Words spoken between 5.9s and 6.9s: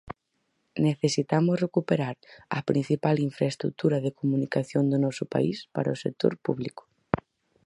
o sector público.